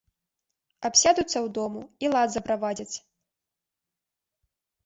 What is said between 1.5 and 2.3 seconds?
дому і лад